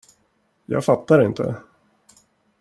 [0.65, 1.55] Jag fattar inte.